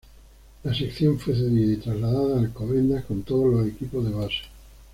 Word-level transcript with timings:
La 0.63 0.73
sección 0.73 1.19
fue 1.19 1.35
cedida 1.35 1.73
y 1.73 1.75
trasladada 1.77 2.35
a 2.35 2.39
Alcobendas 2.39 3.05
con 3.05 3.21
todos 3.21 3.53
los 3.53 3.67
equipos 3.67 4.03
de 4.03 4.09
base. 4.09 4.37